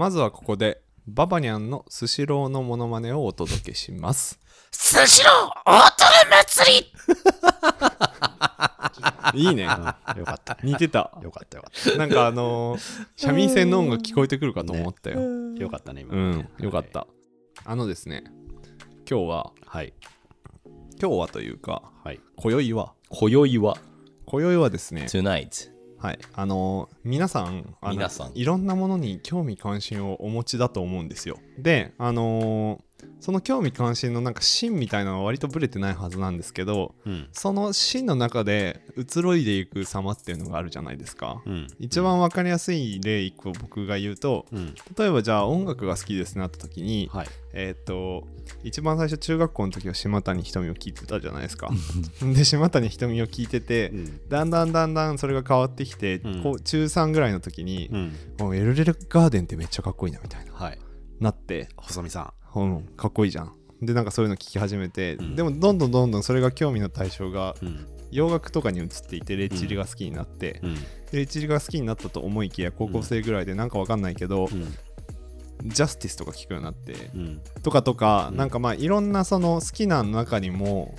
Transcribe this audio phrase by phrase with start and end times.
[0.00, 4.40] まずはここでババニャンのスシローのモノマネをお届けします。
[4.70, 5.34] スシロー
[5.66, 6.86] 大トレ祭
[9.34, 9.40] り！
[9.48, 9.64] いいね。
[9.64, 10.18] うん。
[10.20, 10.56] よかった。
[10.62, 11.10] 似てた。
[11.22, 12.80] よかったよかっなんかあのー
[13.14, 15.16] 三味線の音が聞こえてくるかと思ったよ、
[15.54, 15.62] た。
[15.64, 16.48] よかったね、今うのね。
[16.58, 17.06] んよかった、
[17.66, 18.24] あのですね
[19.06, 19.92] 今日ははい。
[20.98, 22.20] 今日はというかはい。
[22.36, 23.76] 今宵は今宵は。
[24.24, 26.18] 今宵はですね Tonight はい。
[26.34, 28.32] あのー皆さんあの皆さん。
[28.34, 31.38] いろんなものに興味関心をお持ちだと思うんですよ。
[31.58, 32.89] であのー
[33.20, 37.28] その興味関心のなんか芯みたいなのは割とブレてないはずなんですけどうん。
[37.32, 41.66] その芯の中で移ろいでいく様っていうのがあるじゃないですか、うん。
[41.78, 44.74] 一番分かりやすい例一個僕が言うとうん。
[44.98, 47.26] 例えばじゃあ音楽が好きですなった時に、はい。
[47.52, 48.26] えーっと
[48.62, 51.70] 一番最初中学校の時は島谷ひとみを聞いてたじゃないですか
[52.22, 54.28] で島谷ひとみを聞いてて、うん。
[54.28, 57.90] だんだんだんだんそれが変わってきて、うんこう中3ぐらいの時に
[58.40, 60.78] エルレルガーデンってめっちゃかっこいいなみたいなはい。
[61.20, 63.54] なって、細見さうん、かっこいいじゃん。
[63.82, 65.36] でなんかそういうの聞き始めて、うん。
[65.36, 67.66] でもどんどんどんどんそれが興味の対象がん。
[67.66, 67.86] うん。
[68.10, 70.60] 洋楽とかに移っていてレッチリが好きになって、
[71.12, 74.48] レッチリが好きになったと思いきや高校生ぐらいでなんかわかんないけど、
[75.64, 77.40] ジャスティスとか聞くようになって、うん。
[77.62, 78.36] とかとか、うん。
[78.36, 80.96] なんかまあいろんなその好きな中にも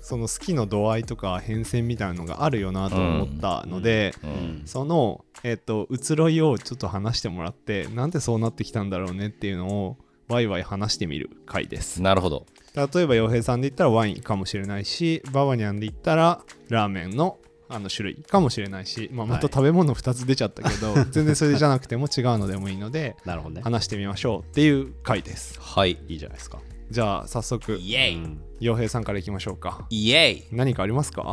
[0.00, 4.62] その好きの度合いとか変遷みたいなのがあるよなと思ったので、うん。
[4.64, 9.96] そのえっ、と移ろいをちょっと話してもらってなんでそうなってきたんだろうねっていうのを
[10.32, 12.00] ワイワイ話してみる回です。
[12.00, 12.46] なるほど。
[12.74, 16.40] 例えば洋平さんで言ったらワインかもしれないしババニャンで言ったら
[16.70, 23.62] ラーメンのあの種類かもしれないし、まあ、またはい食べ物2つ出ちゃったけど、 全然それじゃなくても違うのでもいいのでなるほどね。
[23.62, 25.58] 話してみましょうっていう回です。
[25.60, 26.60] はいいいじゃないですか。
[26.90, 29.86] じゃあ早速イエイ、うん洋平さんからいきましょうか。
[29.90, 30.44] イエイ。
[30.52, 31.32] 何かありますか？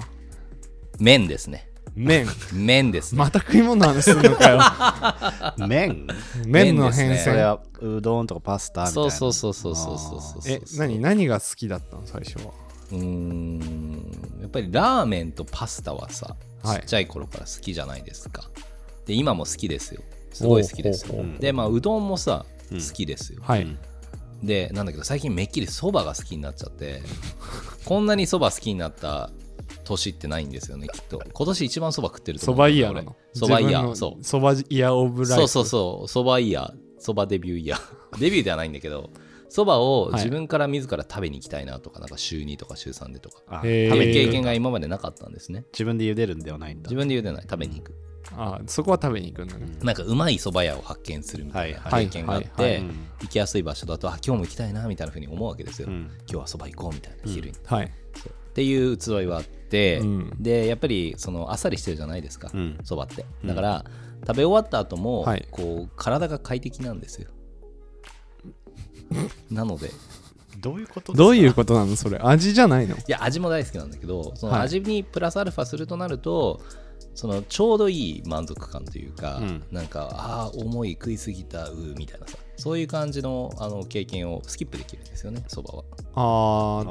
[1.00, 2.27] 麺ですね麺。
[2.53, 4.59] 麺ですね、また食い物の話するのかよ。
[5.67, 6.07] 麺？
[6.45, 7.23] 麺の変遷。
[7.23, 9.11] それはうどんとかパスタみたいな。
[9.11, 12.51] そうそうそうそうそうそうそうえ何何が好きだったの最初は
[12.91, 14.11] うーん
[14.41, 18.44] やっぱりラーメンとパスタはさちはいっちゃい頃から好きじゃないですか、
[19.05, 20.01] で今も好きですよ
[20.33, 23.79] すごい好きですよでまあうどんもさうん好きですよ、はい、うん
[24.44, 27.01] でなんだけど最近めっきりそばが好きになっちゃって
[27.83, 29.31] こんなにそば好きになった
[29.84, 31.22] 年ってないんですよねきっと。
[31.34, 33.16] 今年一番そば食ってるとそ思うんだよばイヤーなの？
[33.18, 33.40] 俺。
[33.40, 34.24] そばイヤーそう。
[34.24, 35.41] そばイヤーオブライフ？
[35.41, 37.81] そうそうそうそばイヤーそばデビューイヤー。
[38.19, 39.09] デビューではないんだけど
[39.50, 40.13] そばをはい。
[40.16, 43.41] 自分から自ら食べに行きたいなとか、なんか週2とか週3でとか。
[43.47, 45.66] 食べる経えー験が今までなかったんですね。
[45.74, 46.90] 自分で茹でるんではないんだ。
[46.90, 47.96] 自分で言うてない食べに行く、
[48.38, 56.12] あそこは食べに行くんだね、なんかうまいそば屋を発見するみたいなはい経験があってうん行きやすい場所だとあ今日も行きたいなみたいなふうに思うわけですよ、うん。
[56.28, 57.91] 今日はそば行こうみたいな昼に、はい
[58.50, 60.34] っていう器いはあって、うん。
[60.40, 62.78] でやっぱりそのあっさりしてるじゃないですかうん。
[62.84, 63.25] そば、って。
[63.46, 63.86] だから、
[64.28, 65.47] 食べ終わった後も、はい。
[65.52, 67.30] こう体が快適なんですよ。
[69.52, 69.88] なので。
[69.88, 69.90] い
[70.62, 72.20] どういうことどういうことなのそれ？
[72.20, 72.97] 味じゃないの？
[73.08, 74.62] や味も大好きなんだけどそのはい。
[74.64, 76.59] 味にプラスアルファするとなると、
[77.19, 79.63] そのちょうどいい満足感というか、うん。
[79.72, 85.84] なんかああ重い食いすぎたうーみたいなさそういう感じのあの経験をスキップできるんですよねそばは。
[86.16, 86.85] あ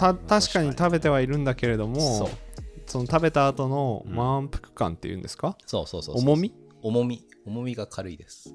[0.00, 2.30] ーあ確かに食べてはいるんだけれども
[2.86, 6.24] その食べた後の満腹感っていうんですか、そうそうそうそう。
[6.24, 6.54] 重み？
[6.80, 7.22] 重み。
[7.44, 8.54] 重みが軽いです。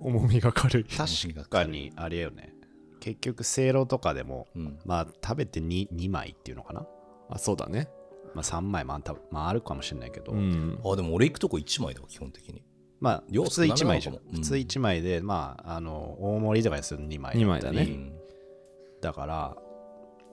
[0.00, 0.84] 重みが軽い。
[0.84, 2.54] 確かにあれよね。
[3.00, 4.78] 結局、せいろとかでも、うん。
[4.86, 6.86] まあ食べて 2, 2枚っていうのかな？
[7.28, 7.88] あそうだね
[8.34, 10.78] まあ3枚まあたまああるかもしれないけど、うん。
[10.84, 12.62] あでも俺行くとこ1枚だわ基本的に。
[13.00, 14.18] まあ量普通1枚じゃん。
[14.32, 17.36] 普通1枚で、まあ、あの、大盛りとかにする2枚。
[17.36, 17.82] 二枚だね。
[17.82, 18.12] うん。
[19.00, 19.56] だから、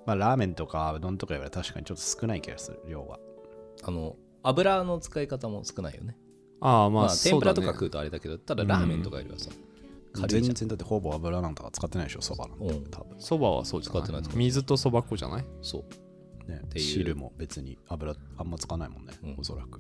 [0.06, 3.20] まあラーメンとかうどんとかよりは確かにちょっと少ない気がする、量が。
[3.84, 6.18] あの油の使い方も少ないよね。
[6.62, 9.50] ああまあ、まあ天ぷらとか食うとあれだけどただラーメンとかよりはさ
[10.28, 12.66] 全然だってほぼ油なんとか使ってないでしょ、そばなんて。
[12.66, 12.92] うん。
[12.92, 13.20] 多分。
[13.20, 14.22] そばはそうじゃ使ってない？
[14.22, 15.46] 使ってない水とそば粉じゃない？
[15.62, 15.86] そう
[16.52, 16.62] ね。
[16.70, 16.86] ていう。
[16.86, 19.36] 汁も別に油あんま使わないもんね、うん。
[19.40, 19.80] おそらく。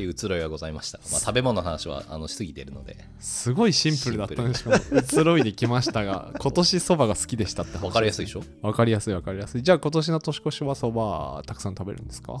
[0.00, 0.98] ていう移ろいがございました。
[1.10, 4.76] まあ、食べ物の話はあのしすぎてるので、すごいシンプルだったねしかも。
[4.76, 7.84] 移ろいできましたが今年そばが好きでしたって話。
[7.84, 8.42] わかりやすいでしょ？
[8.62, 9.62] わかりやすいわかりやすい。
[9.62, 12.38] じゃあ今年の年越しはそばたくさん食べるんですか？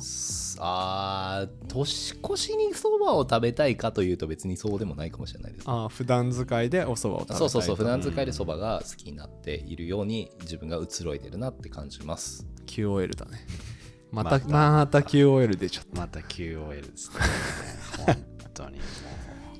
[0.60, 5.64] あー年越しにそばを食べたいかというと別にそうでもないかもしれないです。
[5.66, 12.46] ああ普段使いでおそばを食べたいそうそうそう、と普段使いでそばが好きになっているように自分が移ろいでるなって感じます。
[12.66, 13.46] QOL だね
[14.12, 17.16] またまた QOL 出ちゃったまた QOL ですね。
[18.06, 18.16] 本
[18.54, 18.82] 当にも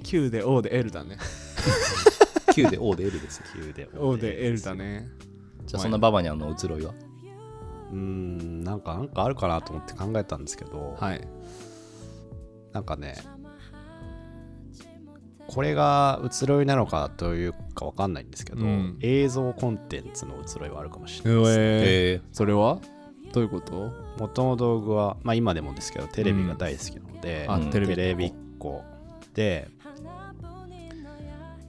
[0.02, 1.16] Q で O で L だね
[2.54, 3.42] Q で O で L です。
[3.56, 4.74] う Q で O で L だ。
[4.74, 5.08] ね
[5.66, 6.92] じゃあそんなババニャンの移ろいは？
[7.92, 11.26] うーん、なんかなんかあるかなと思って考えたんですけど、はい
[12.72, 13.16] なんかね、
[15.48, 21.50] これが移ろいなのかというかわかんないんですけど、うん映像コンテンツの移ろいはあるかもしれないです。
[21.58, 22.78] ええそれは？
[23.32, 23.92] どういうこと？
[24.18, 27.70] もともと僕は、まあ今でもですけど、テレビが大好きなので、あうん。
[27.70, 28.26] テレビ。
[28.26, 28.84] っ子
[29.34, 29.68] で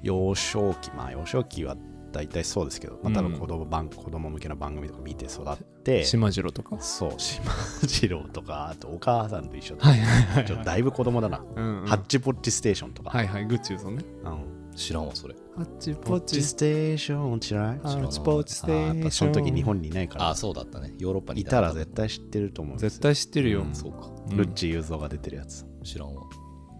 [0.04, 0.92] 幼少期。
[0.92, 1.78] まあ幼少期は
[2.12, 6.78] 大体そうですけど、まあ、多分子供番、子供向けの番組とか見て育って島次郎とか？
[6.82, 7.46] そう島
[7.88, 11.88] 次郎とかあとお母さんと一緒で、はいはいはいちょっとだいぶ子供だな、うんうん。
[11.88, 14.04] ハッチポッチステーションとか、はいはいグッチューソンね。
[14.24, 14.32] うん。
[14.32, 14.36] ー、
[14.82, 15.36] 知らんわそれ。
[15.56, 15.94] ハッチ。
[15.94, 19.12] ポッチステーション知らないハ知らないッチポッチステあーション。
[19.12, 20.30] その時日本にいないから。
[20.30, 20.94] あ、そうだったね。
[20.98, 24.10] ヨーロッパにいたら絶絶対知ってると思う絶対知ってるよ、うんそうか。
[24.30, 24.38] うん。
[24.38, 25.66] ルッチ雄三が出てるやつ。
[25.84, 26.24] 知らんわ。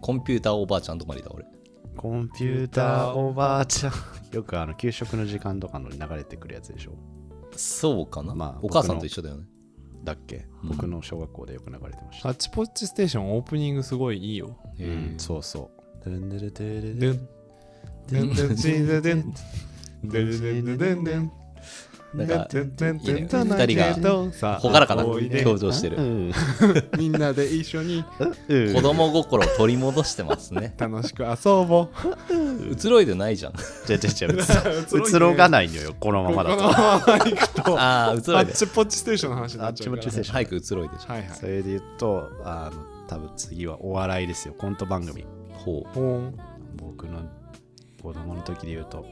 [0.00, 1.44] コンピューターおばあちゃんとまりだ俺。
[1.96, 3.92] コンピューターおばあちゃん。
[4.34, 6.92] よくあの給食の時間とかのに流れてくるやつでしょ。
[7.54, 9.46] そうかな、まあお母さんと一緒だよね。
[10.04, 10.68] だっけ、うん。
[10.70, 12.28] 僕の小学校でよく流れてました。
[12.28, 14.56] ハッチポッチステーションオープニングすごいいいよ。
[14.78, 15.70] へうんーそうそ
[16.04, 16.10] う。
[16.10, 17.20] でんでれでれでで
[18.10, 21.32] なんかでんでんでんいいねでん
[22.14, 25.96] 二人がさあほがらかな表情してる。
[26.98, 28.04] みんなで一緒に
[28.74, 30.74] 子供心を取り戻してますね。
[30.76, 31.88] 楽しく遊ぼう
[32.70, 33.54] 移ろいでないじゃん。
[33.86, 34.36] じゃじゃじゃう
[35.00, 36.56] つろがないのよ、このままだと。
[36.58, 38.36] このまま行くとああ、移ろいで。
[38.36, 41.12] あっちぽっちステーションの話になっちゃうからあっちぽっちステーション早く移ろいでじゃん。
[41.12, 45.24] はいはいそれで言うと、あの、多分次はお笑いですよ、コント番組。
[45.54, 46.32] ほう。
[46.76, 47.22] 僕の
[48.02, 49.06] 子供の時で言うと、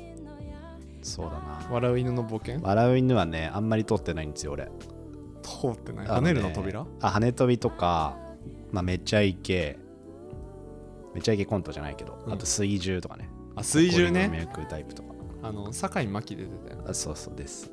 [1.02, 1.66] そうだな。
[1.70, 2.60] 笑う犬の冒険？
[2.60, 4.70] 笑う犬はね、あんまり通ってないんですよ、俺。
[5.42, 6.06] 通ってない？
[6.06, 6.86] 跳ねねるの扉？
[7.00, 8.18] あ、跳ね飛びとか、
[8.72, 9.78] まあ、めちゃイケ、
[11.14, 13.28] めちゃイケコントじゃないけど、うんあと水獣とかね。
[13.56, 15.14] あ水獣ねメイクタイプとか。
[15.42, 17.72] あの酒井真紀出てたよあそうそうです。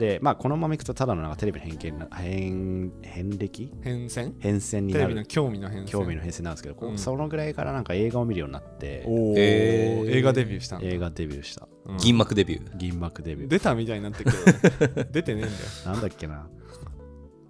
[0.00, 3.72] で、まあ、このままいくと、ただのなんかテレビの偏見な、変、変歴？
[3.82, 4.32] 変遷？
[4.40, 5.04] 変遷になる。
[5.04, 5.86] テレビの興味の変遷。
[5.86, 6.98] 興味の変遷なんですけど、こううん。
[6.98, 9.34] そのぐらいからなんか映画を見るようになって、おー。
[9.36, 10.10] へー。
[10.10, 10.88] 映画デビューしたんだ。
[10.88, 11.68] 映画デビューした。
[11.86, 11.96] うん。
[11.98, 12.76] 銀幕デビュー。
[12.76, 13.48] 銀幕デビュー。
[13.48, 15.08] 出たみたいになってくる。
[15.12, 15.54] 出てねえんだよ。
[15.86, 16.48] なんだっけな。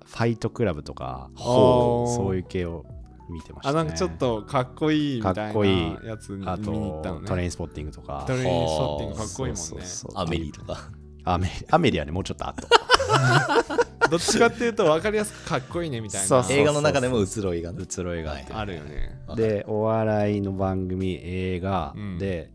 [0.05, 2.12] ファイトクラブとか、ほう。
[2.17, 2.85] そういう系を
[3.31, 3.81] 見てました、ね。
[3.81, 5.97] あなんかちょっとかっこいいみたいなかっこいい。
[6.05, 8.25] やつに見にあ行ったのと、ねトレインスポッティングとか。
[8.26, 8.32] ト。
[8.32, 9.56] レインスポッティングかっこいいもんね。
[9.56, 10.12] そうそうそう。
[10.17, 10.91] アメリとか。
[11.25, 12.69] アメアメリはね、もうちょっと後。
[14.11, 16.26] どっちかっていうと分かりやすくかっこいいねみたいな。
[16.26, 17.84] そうそう映画の中でも移ろいがね。
[17.84, 19.20] 移ろいがあって、あるよね。
[19.37, 22.19] で、お笑いの番組、映画、うん。
[22.19, 22.50] で、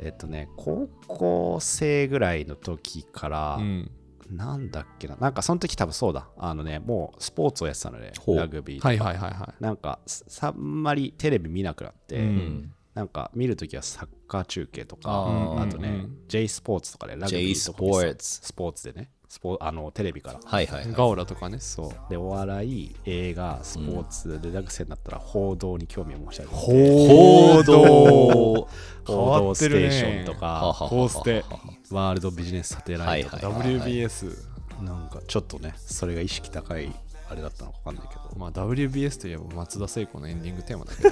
[0.00, 3.90] えっとね、高校生ぐらいの時から、うん。
[4.30, 8.36] なんだっけな、なんかその時多分そうだ、あのね、もうスポーツをやってたので、ほう。
[8.36, 8.88] ラグビーとか。
[8.88, 12.74] はいはいはいはなんかさあんまりテレビ見なくなって、ううんん。
[12.94, 15.10] なんか見るときはサッカー中継とか、
[15.58, 17.78] あとね、J スポーツとかでラグビ J ースとか。
[18.18, 20.40] スポーツでね、スポあのテレビから。
[20.44, 20.92] はいはい、はい。
[20.92, 21.58] ガオラとかね。
[21.58, 22.10] そう。
[22.10, 28.68] で、お笑い、映画、スポーツで大学生になったら報道に興味を持ち始めて、報道。
[29.06, 31.44] 変 報道ステーションとか、ホーステ
[31.90, 34.52] ワールドビジネスサテライトとか、はいはい WBS
[34.82, 36.92] なんかちょっとね、それが意識高い
[37.32, 41.10] あれだったのかわかんないけど、まあ WBS といえば松田聖子のエンディングテーマだけど。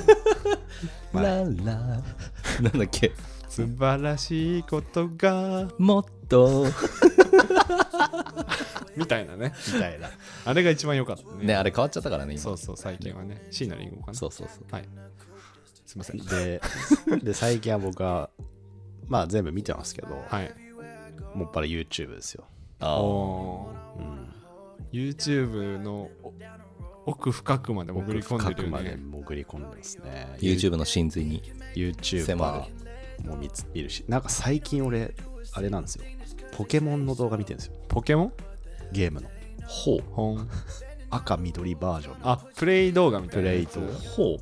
[1.12, 1.22] まあ。
[1.24, 1.44] ララ
[2.60, 3.12] なんだっけ？
[3.48, 5.68] 素晴らしいことが。
[5.78, 6.66] もっと。
[8.96, 9.54] みたいなね。
[9.72, 10.10] みたいな。
[10.44, 11.46] あれが一番良かったね。
[11.46, 12.42] ねあれ変わっちゃったからね今。
[12.42, 13.46] そうそう最近はね。
[13.50, 14.14] 椎名林檎かな。
[14.14, 14.64] そうそうそう。
[14.70, 14.88] はい。
[15.86, 16.18] すいません。
[16.18, 16.60] で、
[17.22, 18.28] で最近は僕は、
[19.08, 20.54] まあ全部見てますけど、はい。
[21.34, 22.44] もっぱら YouTube ですよ。
[22.78, 24.00] あーおー。
[24.00, 24.19] うん。
[24.92, 26.10] YouTube の
[27.06, 30.36] 奥深くまで潜り込んでるよ深くまでね潜り込んでますね。
[30.38, 31.42] YouTube の真髄に
[31.74, 32.68] YouTuber 迫
[33.24, 35.14] も見つ見るし、なんか最近俺、
[35.52, 36.04] あれなんですよ。
[36.52, 37.74] ポケモンの動画見てるんですよ。
[37.88, 38.32] ポケモン？
[38.92, 39.28] ゲームの。
[39.66, 40.48] ほうほん
[41.10, 42.30] 赤緑バージョンの。
[42.30, 43.74] あプレイ動画みたいなやつ？
[43.74, 44.38] プレイ動ほう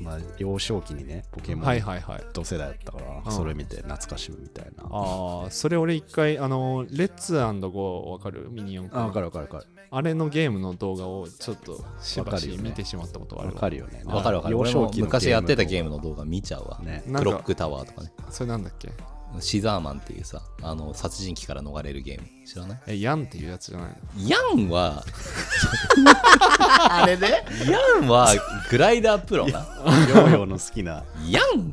[0.00, 2.24] まあ、幼少期にねポケモンはいはいはい。
[2.32, 3.32] 同世代だったから、うん。
[3.32, 4.84] それ見て懐かしむみたいな。
[4.90, 8.48] ああそれ俺一回あのレッツゴーわかる？
[8.50, 9.66] ミニ四駆あ分かる分かる分かる。
[9.92, 12.58] あれのゲームの動画をちょっとしばわかるよね。
[12.58, 13.54] し見てしまったことがあるわ。
[13.54, 14.02] 分かるよね。
[14.06, 14.56] わかるわかる。
[14.98, 17.02] 昔やってたゲームムの動画見ちゃうわ、ね。
[17.06, 18.12] クロックタワーとかね。
[18.30, 18.90] それなんだっけ？
[19.38, 22.26] シザーマンっていうさあの殺人鬼から逃れるゲーム。
[22.46, 22.80] 知らない？
[22.88, 24.28] えヤンっていうやつじゃないの？
[24.28, 25.04] ヤンは
[26.90, 27.44] あれで？
[27.68, 28.34] ヤンは
[28.70, 29.60] グライダープロな。
[29.60, 31.04] ヨーヨーの好きな。
[31.28, 31.72] ヤン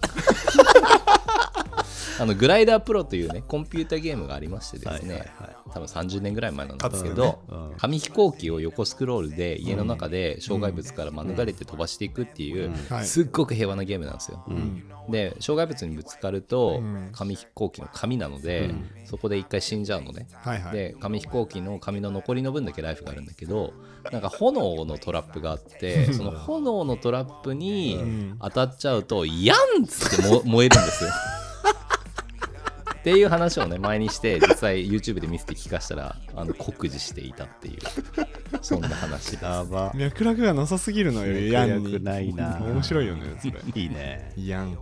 [2.20, 7.74] あのグライダープロというねコンピュータゲームがありましてですね、はいはいはい多分30年ぐらい前なんですけかど、ねうん。
[7.78, 13.06] 紙飛行機を横スクロールで家の中で障害物から免れて飛ばしていくっていう、はい。
[13.06, 14.44] すっごく平和なゲームなんですよ。
[14.48, 14.84] うん。
[15.10, 17.10] で障害物にぶつかるとうん。
[17.12, 18.74] 紙飛行機の紙なので、
[19.06, 20.28] そこで一回死んじゃうのね。
[20.34, 20.74] はいはい。
[20.74, 23.74] で紙飛行機の紙の残りの分だけライフがあるんだけど
[24.12, 31.10] なんか炎のトラップがあって その炎のトラップに当たっちゃうと「ヤン!」っつっても燃えるんですよ。
[33.08, 37.80] っていう話をね前にして実際 YouTube で見せて聞かしたらあの酷似していたっていう
[38.62, 39.44] そんな話です。
[39.46, 39.94] やば。
[39.96, 41.94] 脈絡がなさすぎるのよヤンに。
[41.94, 42.58] 脈絡ないな。
[42.60, 43.62] 面白いよねそれ。
[43.76, 44.34] いいね。
[44.36, 44.78] ヤン。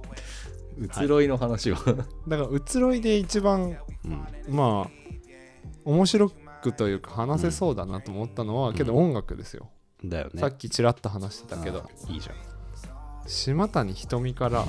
[0.79, 4.25] 移ろいの話を、だから移ろいで一番うん。
[4.49, 4.91] まあ
[5.83, 6.31] 面白
[6.63, 9.69] くというか話せそうだなと思ったのは、けど音楽ですよ、
[10.03, 10.41] だよね。
[10.41, 11.79] さっきちらっと話してたけど。
[11.79, 12.35] あいいじゃん。
[13.27, 14.65] 島谷ひとみから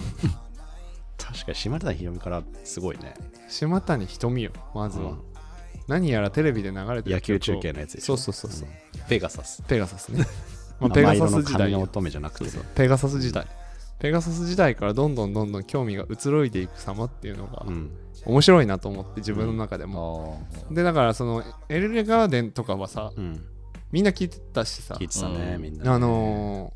[1.18, 3.14] 確かに島田ひろみからすごいね。
[3.48, 5.22] 島谷ひとみよまずは、うん。
[5.88, 8.16] 何やらテレビで流れてる野球中継のやつでしょ。
[8.16, 8.68] そうそうそうそう、
[9.08, 9.62] ペガサス。
[9.62, 10.24] ペガサスね、
[10.80, 13.46] まあ、ペガサス時代の乙女じゃなくてペガサス時代。
[13.98, 17.90] ペガサス時代からどんどんどんどん興味が移ろいでいく様っていうのがうん。
[18.26, 23.44] 面白いなと思って自分の中でも、あでだからそのエルレガーデンとかはさうん。
[23.92, 24.94] みんな聞いてたしさ。
[24.94, 25.62] 聞いてたねうん。
[25.62, 25.90] みんなね。
[25.90, 26.72] あの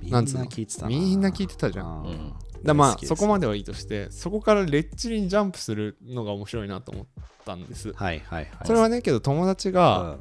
[0.00, 0.44] みんなんつうの？
[0.44, 0.88] な聞いてたな。
[0.88, 7.06] みんな聞いてたじゃんだまあそこまではいいとしてそこからレッチリにジャンプするのが面白いなと思っ
[7.44, 7.92] たんです。
[7.92, 8.66] はいはいはい。
[8.66, 10.20] それはねけど友達がうん。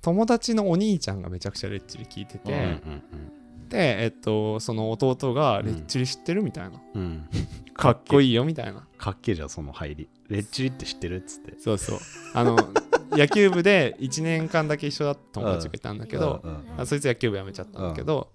[0.00, 3.32] 友達のお兄ちゃんがめちゃくちゃレッチリ聞いてて、うんうん
[3.68, 7.02] でえっとその弟がレッチリ知ってるみたいな、うん。
[7.02, 7.04] う
[7.70, 8.86] んかっこいいよみたいな。
[8.96, 10.08] かっけえじゃんその入り。
[10.28, 11.54] レッチリって知ってるっつって。
[11.58, 11.98] そうそう。
[12.32, 12.56] あの
[13.12, 16.80] 野球部で1年間だけ一緒だった友達がいたんだけど、うんうん。
[16.80, 18.32] あそいつ野球部辞めちゃったんだけど、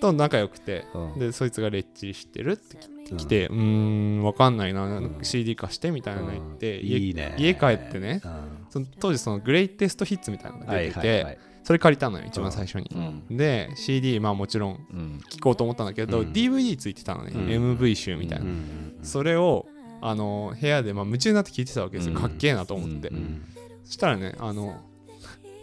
[0.00, 1.18] と仲良くて、うん。
[1.18, 2.78] でそいつがレッチリ知ってるって
[3.10, 3.14] う。
[3.14, 5.18] ん来て、うーんわかんないな、うん。
[5.22, 6.86] CD 貸してみたいなの言って、うん。
[6.86, 7.34] 家いいね。
[7.38, 8.66] 家帰ってねうん。
[8.70, 11.38] その当時そのグレイテストヒッツみたいなのがは出てて、いはいはい。
[11.64, 12.90] それ借りたのよ一番最初に、
[13.30, 13.36] うん。
[13.36, 15.20] で CD まあもちろんうん。
[15.28, 16.32] 聴こうと思ったんだけど、うん。
[16.32, 17.76] DVD ついてたのね、うん。
[17.78, 18.50] MV 集みたいな、うん。
[18.50, 19.66] うんそれを
[20.00, 22.20] あの部屋でまあ夢中になって聞いてたわけですよ、うん。
[22.20, 23.42] かっけえなと思って、ううん。
[23.84, 24.80] そしたらねあの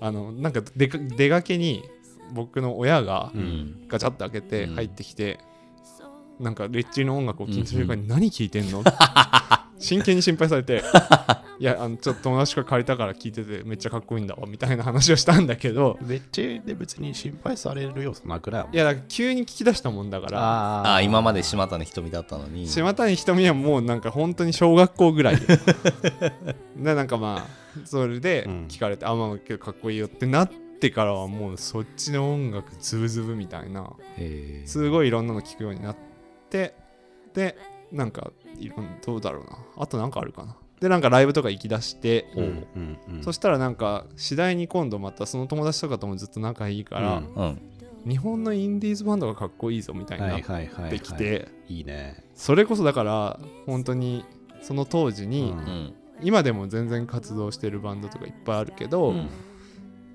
[0.02, 1.84] あのなんか出か出かけに
[2.36, 3.42] 僕の親がうん。
[3.42, 4.76] うんガチャッと開けてうん。
[4.76, 5.40] 入ってきて、
[6.40, 8.84] なんかレッチリの音楽を聴いた瞬間に何聴いてんの、
[9.80, 10.84] 真剣に心配されて
[11.60, 22.68] いやあのちょっと友達から借りたから聴いててめっちゃかっこいいんだわみたいな話をしたんだけどレッチリで別に心配される要素なくないいやだから急に聞き出したもんだからあああ今まで島谷瞳だったのに。
[22.68, 25.48] 島谷ひとみはもうなんか本当に小学校ぐらいで。
[26.76, 28.68] でなんかまあそれでうん。
[28.68, 33.92] 聞かれて、あまあけどかっこいいよってなってからはもうそっちの音楽ズブズブみたいな
[34.66, 35.98] すごいいろんなの聞くようになっ
[36.50, 36.76] て
[37.34, 37.58] で
[37.92, 39.58] なんかいろんどうだろうな。
[39.78, 40.58] あとなんかあるかな。
[40.80, 43.24] でなんかライブとか行きだして、うんうんうん。
[43.24, 47.62] そしたらなんか次第に今度またその友達とかともずっと仲いいから、うんうん。
[48.08, 52.24] 日本のインディーズバンドがかっこいいぞみたいにはないってきて、いいね。
[52.36, 54.26] それこそだから本当に
[54.62, 55.56] その当時に、
[56.22, 59.30] 今でも全然活動してるバンドとかいっぱいあるけど、うん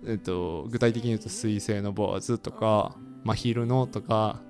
[0.07, 4.41] えっと、具体的に言うと「水星のボーズ」とか「真昼の」とか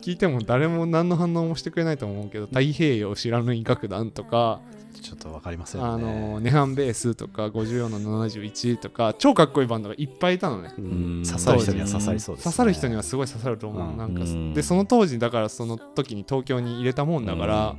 [0.00, 4.60] 聞いても誰も何の反応もしてくれないと思うけど「太平洋知らぬ医楽団」とか
[5.02, 5.86] ちょっとわかりま「せんね。
[5.86, 10.72] あのネハンベース」とか「54の71」とか超かっこいいバンドがいっぱいいたのね。
[10.78, 10.84] うん。
[10.84, 11.22] うん。
[11.24, 12.52] 刺さる人には刺さりそうですね。
[12.52, 13.96] 刺さる人にはすごい刺さると思う、うん。
[13.96, 17.76] なんかうんでその当時だからその時に東京に入れたもんだから、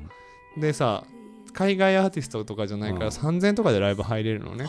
[0.58, 1.04] でさ
[1.52, 3.12] 海外アーティストとかじゃないからうん。
[3.12, 4.66] 3000円とかでライブ入れるのね。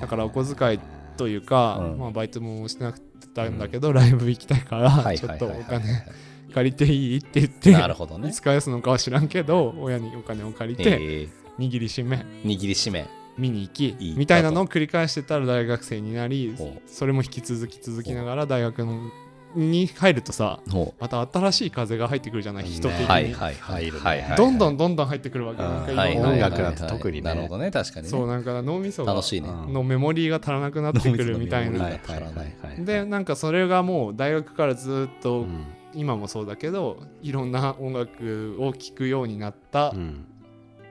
[0.00, 0.80] だからお小遣い
[1.16, 1.98] というか、うん。
[1.98, 6.06] まあ、バイトもしてなくてんだけど、ライブ行きたいから、はいちょっとお金
[6.52, 8.28] 借りていいって言って、なるほどね。
[8.28, 10.96] いつ返すのかは知らんけど親にお金を借りて、え。
[11.38, 13.06] ー握りしめ握りしめ。
[13.38, 14.14] 見に行きいい。
[14.16, 16.54] みたいなのを繰り返してたら大学生になり
[16.86, 19.10] それも引き続き続きながら大学の
[19.54, 22.64] に入るとさほまた新しい風が入ってくるじゃない？
[22.64, 27.22] 人的に、どんどんどんどん入ってくるわけ、音楽なんて特にね。
[27.22, 27.70] なるほどね。
[27.70, 28.10] 確かにね。
[28.10, 31.90] そうなんか脳みそのメモリーが足らなくなってくるみたいな。
[32.78, 35.66] でなんかそれがもう大学からずっとうん。
[35.94, 40.24] 今もそうだけどいろんな音楽を聴くようになったうん。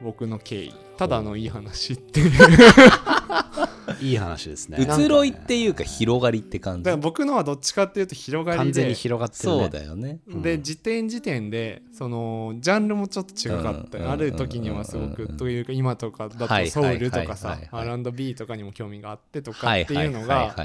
[0.04, 2.32] 僕の経緯ただのいい話っていう。
[4.00, 4.78] いい話ですね。
[4.80, 6.84] 移ろいっていうか広がりって感じ？
[6.84, 9.60] だから僕のはどっちかっていうと広がり完全にで広がってるね。
[9.60, 10.20] そうだよね。
[10.28, 10.42] うん。
[10.42, 20.56] で時点時点でそのジャンルもちょっと違かった、うんある時にはすごく、うんというか今とかだはいとソウルとかさ R&B とかにも興味があってとかはいっていうのが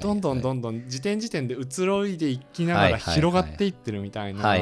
[0.00, 4.56] どんどんどんどん時点時点で移ろいでいきながら広がっていってるみたいな、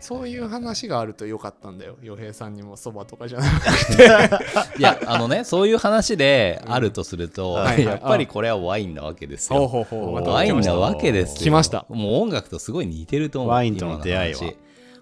[0.00, 1.96] そういう話があるとよかったんだよ。
[2.02, 4.08] 洋平さんにもそばとかじゃなくて
[4.78, 7.74] いやあのねそういう話であるとすると、はい。
[7.74, 7.84] はい。
[7.84, 9.58] やっぱりこれはワインなわけですよ。
[9.60, 10.12] ほうほうほう。
[10.14, 11.38] またワインなわけですよ。
[11.38, 11.84] 来ました。
[11.88, 13.52] もう音楽とすごい似てると思う。
[13.52, 14.40] ワインとの出会いは。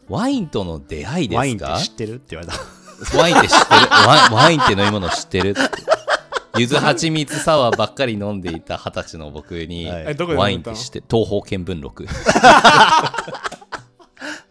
[0.08, 1.38] ワインとの出会いですか？
[1.38, 2.14] ワインって知ってる？
[2.14, 2.58] って言われた。
[3.18, 3.80] ワインって知ってる？
[3.90, 5.50] ワインワインって飲み物知ってる？
[5.50, 5.60] って。
[6.58, 10.00] ゆずはちみつサワーばっかり飲んでいた二十歳の僕に、ワ
[10.50, 12.06] インって知って東方見聞録。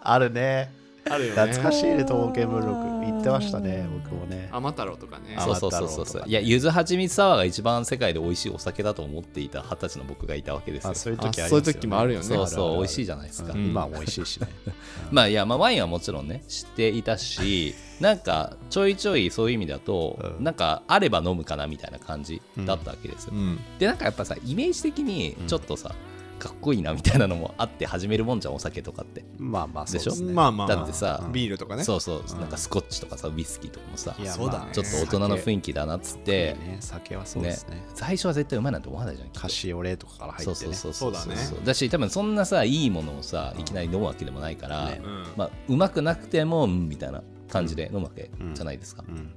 [0.01, 0.71] あるね。
[1.09, 1.41] あるよね。
[1.41, 4.49] 懐かしいね東京文録言ってましたね僕もね。
[4.51, 5.35] 天太郎とかね。
[5.37, 6.21] あそうそうそうそう。
[6.23, 6.29] ね。
[6.29, 10.91] いやゆずはちみつサワーが一番世界で美味しいお酒だと思っていた二十歳の僕がいたわけですよ。
[10.91, 12.25] あそういう時ありますよ、ね、あそういう時もあるよね。
[12.25, 13.65] そうそう美味しいじじゃないですか、うん。
[13.65, 14.47] 今も美味しいしね。
[15.11, 20.43] まあいや、まあ、ワインはもちろんね知っていたし なんかちょいちょいそういう意味だと、うん。
[20.43, 23.59] なんかあれば飲むかなみたいな感じだったわけですよ、うん。
[23.79, 25.93] でなんかやっぱさイメージ的にちょっとさ、
[26.39, 30.15] かっこいいなみたいなのもあって始めるもんじゃんお酒とかって、まあまあそうでしょ？
[30.25, 30.67] ねまあまあ。
[30.67, 31.83] だってさ、ビールとかね。
[31.83, 32.39] そうそう。
[32.39, 37.83] なんかスコッチとかさウイスキーとかもさちょっと大人の雰囲気だなっつって、ね酒はそうですね。
[37.93, 39.29] 最初は絶対うまいなんて思わないじゃん。
[39.29, 40.55] カシオレとかから入ってね。
[40.55, 41.21] そうそうそうそう。
[41.21, 41.65] そうだね。
[41.65, 44.89] だし多分そんなさいいものをさいきなり飲むわけでもないから、
[45.35, 48.55] まあうまくなくてもうんみたいな感じで飲むわけうん。
[48.55, 49.33] じゃないですか、うん。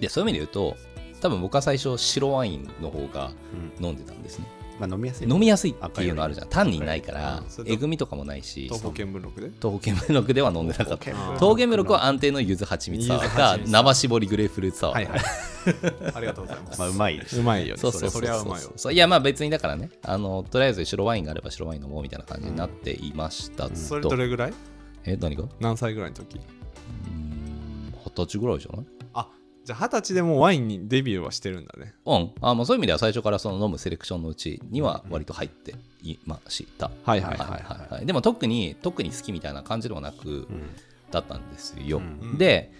[0.00, 0.76] でそういう意味で言うと
[1.20, 3.30] 多分僕は最初白ワインの方が
[3.78, 3.86] うん。
[3.86, 4.46] 飲んでたんですね、
[4.80, 5.28] まあ飲みやすい。
[5.28, 6.48] 飲みやすいっていうのあるじゃん。
[6.48, 7.42] 単にないから。
[7.66, 8.62] えぐみとかもないし。
[8.62, 9.50] 東方見聞録で？
[9.60, 11.04] 東方見聞録では飲んでなかった。
[11.04, 15.20] 東方東見聞録は安定の柚子蜂蜜サワーか生搾りグレープフルーツサワー、はいはい。
[16.16, 16.78] ありがとうございます。
[16.80, 17.80] まあうまいですうまいよね。
[17.80, 18.72] そうそうそうそれはうまいよ。
[18.76, 19.90] そういやまあ別にだからね。
[20.02, 23.68] あのとりあえず白ワインがあれば白ワイン飲もうみたいな感じになっていました。
[23.68, 24.54] と、それどれぐらい？
[25.04, 25.44] え何が？
[25.44, 26.38] う何歳ぐらいの時？
[26.38, 28.86] 二十歳ぐらいじゃない？
[28.99, 28.99] あ
[29.64, 31.94] じゃあ二十歳でもうワインにデビューはしてるんだね。
[32.06, 32.30] うん。
[32.40, 37.38] あまあそういう意味では最初からその飲むセレクションのうちには割と入っていました、はいはい。
[37.38, 40.70] はいはいはいでも特に特に好きみたいな感じではなくうん。
[41.10, 42.38] だったんですよ、うん。
[42.38, 42.72] で、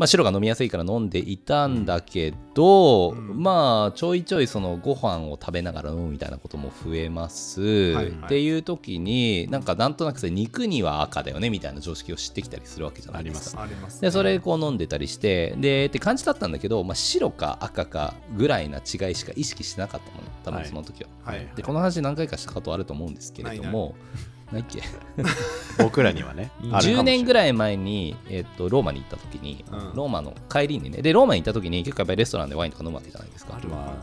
[0.00, 3.42] まあ、白が飲みやすいから飲んでいたんだけど、うん。
[3.42, 8.06] まあちょいちょいそのご飯を食べながら飲むみたいなことも増えます、はいはい。
[8.06, 13.62] っていう時になんかなんとなくさ肉には赤だよねみたいな常識を知ってきたりするわけじゃないですか。
[13.62, 14.00] あります。
[14.00, 21.10] でそれこう飲んでたりしてでって感じだったんだけど、まあ、白か赤かぐらいな違いしか意識してなかったのね多分その時は。
[21.24, 24.82] はいでこの話何回かしたことあると思うんですけれどもないっけ？
[25.82, 26.72] 僕らにはねうん。
[26.74, 27.40] 10年ぐらい。
[27.40, 29.94] らい前に、えっとローマに行った時に、うん。
[29.94, 33.94] ローマの帰りにねでローマに行った時に結構やっぱりレストランでワインとか飲むわけじゃないですかあるわ。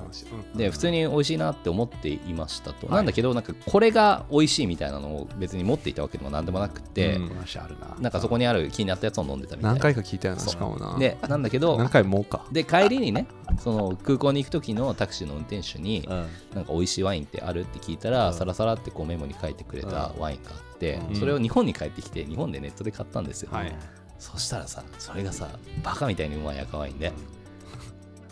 [0.54, 0.58] うん。
[0.58, 2.96] で普通に美味しいなって思っていましたと、はい。
[2.96, 7.30] なんだけどなんかこれが美味しいみたいなのを別に持っていたわけでも何でもなくて、うん。
[7.30, 7.96] 話あるな。
[8.00, 9.70] なんかそこにある気になったやつを飲んでたみたいな。
[9.74, 10.98] 何回か聞いたよなしかもな。
[10.98, 12.46] でなんだけど何回もか。
[12.52, 13.28] で帰りにね
[13.60, 16.28] その空港に行く時のタクシーの運転手にうん。
[16.56, 18.34] なんか美味しいワインってあるって聞いたら、うん。
[18.34, 21.16] サラサラってこうメモに書いてくれたワインがあって、うん。
[21.16, 23.76] それを日本に帰ってきて日本でネットで買ったんですよ、はい。
[24.20, 25.48] そしたらさそれがさ
[25.84, 27.12] バカみたいにうまい赤ワインで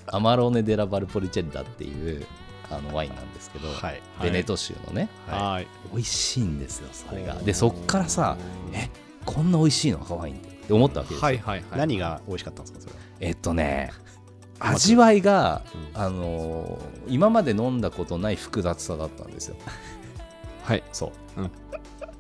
[0.08, 2.26] アマローネ・デラ・バルポリチェッダっていう
[2.72, 4.02] あのワインなんですけど、はい。
[4.22, 5.68] ベネト州のねははい。
[5.92, 7.36] 美味しいんですよそれが。
[7.36, 8.38] でそっからさ
[8.74, 8.90] え
[9.26, 11.80] こんな美味しいの赤ワインってって思ったわけですよ、はいはいはい。
[11.80, 13.00] 何が美味しかったんですかそれは？
[13.20, 13.92] えっとね
[14.60, 15.62] 味わいが、
[15.94, 16.02] うん。
[16.02, 19.58] あのー今まで飲んだことない複雑さだったんですよ。
[20.64, 20.84] はい。
[20.92, 21.52] そう、うん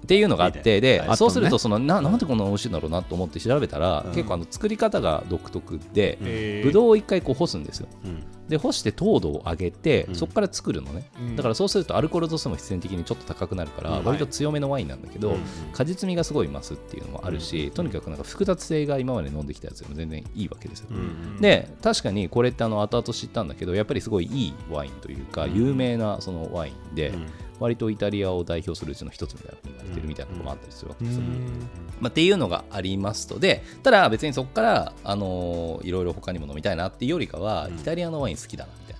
[0.05, 0.81] っていうのがあっていいね。
[0.81, 1.17] で、はい。
[1.17, 4.11] そうするとそのななんでこんな美味しいんだろうなと思って調べたら、うん。
[4.13, 7.87] 結構あの作り方が独特で、えぶどうを一回こう干すんですよ。
[8.05, 8.23] うん。
[8.47, 10.15] で干して糖度を上げて、うん。
[10.15, 11.35] そこから作るのね、うん。
[11.35, 14.05] だからそうするとアルコール度数も必然的にちょっと高くなるから、うん。
[14.05, 15.37] 割と強めのワインなんだけど、うん
[15.73, 21.41] 果実味がすごい増すっていうのもあるし、とにかくなんか複雑性が今まで飲んできたやつよりも全然いいわけですよ、うん。
[21.41, 25.55] で確かにこれってあの後々知ったんだけどやっぱりすごいいいワインというかうん。
[25.55, 27.25] 有名なそのワインで、うん
[27.59, 38.95] 割とイタリアを代表するうちの一つみたいなふうに言われてるみたいなところもあったりするわけですよ、うんまあ、っていうのがありますとでただ別にそこから、あのーいろいろ他にも飲みたいなっていうよりかは、うんイタリアのワイン好きだなみたい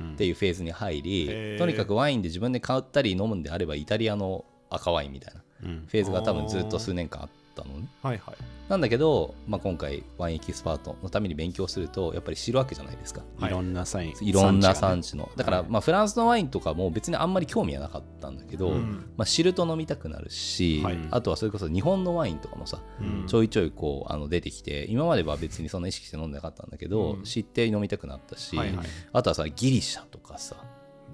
[0.00, 7.88] なうんっていうフェーズに入り、とにかくワインで自分で買ったり飲むんであればイタリアの赤ワインみたいなうんフェーズが多分ずっと数年間あっったのね。
[8.02, 8.36] はいはい。
[8.68, 13.22] なんだけど、まあ、今回ワインエキスパートのために勉強するとやっぱり知るわけじゃないですか。
[13.40, 13.48] い。
[13.48, 15.30] ろんなサインいろんな産産地地の。
[15.36, 19.10] だから、まあ、フランスのワインとかも別にあんまり興味はなかったんだけど、うん。
[19.16, 20.98] まあ、知ると飲みたくなるし、はい。
[21.10, 23.26] あとはそれこそ日本のワインとかもさ、うん。
[23.26, 27.22] ちょいちょいこうあの出てきて今までは別にそんな意識して飲んでなかったんだけど、うん。
[27.24, 28.86] 知って飲みたくなったし、はいはい。
[29.12, 30.56] あとはさギリシャとかさ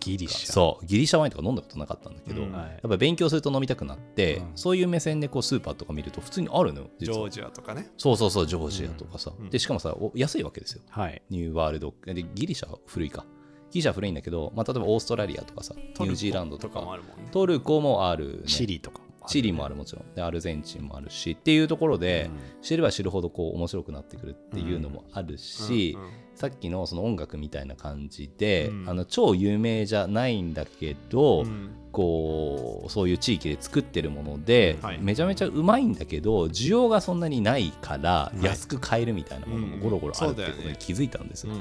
[0.01, 0.53] ギリシャ。
[0.53, 0.87] そう。
[0.87, 2.53] ギリシャワインとか飲んだことなかったんだけど、うん。
[2.53, 2.75] やはい。
[2.77, 4.53] っぱ勉強すると飲みたくなって、うん。
[4.55, 7.15] そういう目線でこうスーパーとか見ると普通にあるのよ実は。
[7.15, 7.91] ジョージアとかね。
[7.97, 9.51] そうそうそうジョージアとかさ、うん。
[9.51, 10.83] でしかもさお安いわけですよ。
[10.91, 11.23] はい。
[11.31, 11.95] ニューワールド。
[12.05, 13.25] でギリシャは古いか。
[13.71, 16.81] ギリシャは古いんだけど、まあ、例えばオーストラリアとかさニュージーランドとか。
[16.81, 17.29] もあるもんね。
[17.33, 20.15] トルコもある、ね、チリとかチリもあるもちろん。
[20.15, 22.63] でアルゼンチンもあるしっていうところで、うん。
[22.63, 25.97] 知れば知るほどこう面白くなってくるっていうのもあるし、
[26.35, 28.89] さっきのその音楽みたいな感じで、うん。
[28.89, 31.71] あの超有名じゃないんだけど、うん。
[31.93, 34.99] こうそういう地域で作ってるもので、はい。
[35.01, 38.45] めちゃめちゃうまいんだけど需要がそんなにないからい。
[38.45, 41.53] 安く買えるみたいなものもゴロゴロあるっていうことに気づいたんですよ、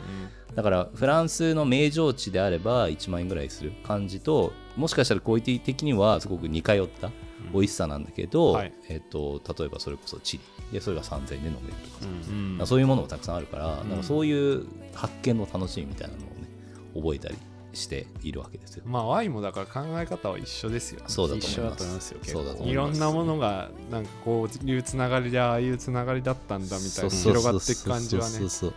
[0.55, 7.11] だからフランスの名城地であれば1万円ぐらいする感じともしかしたらクオリティ的にはすごく似通った
[7.53, 8.73] 美味しさなんだけど、はい。
[8.89, 10.43] えっと例えばそれこそチリ。
[10.73, 12.59] でそれが3000円で飲めるとかさ、うん。
[12.59, 12.67] うん。
[12.67, 13.89] そういうものもたくさんあるから,、ん。
[13.89, 16.47] なんかそういう発見の楽しみみたいなのをね
[16.95, 17.35] 覚えたり
[17.73, 18.83] しているわけですよ。
[18.85, 21.05] まあワインもだから考え方は一緒ですよね。
[21.07, 21.77] そうだと一緒だ思います。
[21.77, 28.29] と思いますよそうだと思いろんなもののがなんかこういうつながりでああいうつながりだったんだみたいな広がっていく感じはね。
[28.29, 28.73] そうそうそう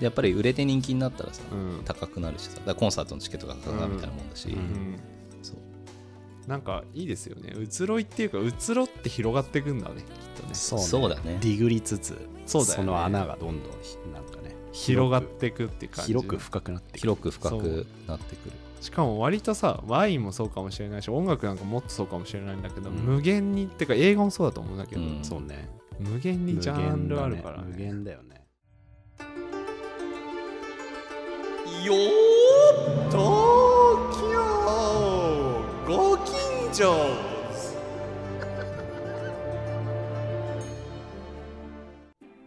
[0.00, 1.82] でやっぱり売れて人気になったらさ、うん。
[1.84, 2.74] 高くなるしさ。
[2.74, 5.00] コンサートのチケットが高くなるみたいなもんだし、うんうん
[6.46, 7.54] なんかいいですよね。
[7.58, 10.06] 移ろいっていうか移ろって広がっていくんだねきっ
[10.40, 10.54] とね。
[10.54, 10.84] そうね。
[10.84, 11.38] そうだね。
[11.40, 12.84] ディグりつつそうだよね。
[12.84, 16.12] その穴がどんどんひなんかね広がっていくっていう感じ。
[16.12, 17.00] 広く深くなってくる。
[17.00, 18.52] 広く深くなってくる。
[18.80, 22.96] しかも割とさワインもそうかもしれないし音楽なんかもっとそうかもしれないんだけど、うん。
[22.96, 25.20] 無限にってか映画もそうだと思うんだけど、うん。
[25.22, 25.68] そうね。
[25.98, 27.78] 無限にジャンルあるから無ね。
[27.78, 28.44] 限だよね。
[31.84, 31.92] よ
[33.10, 33.73] 東京
[35.86, 36.34] ご近
[36.72, 36.94] 所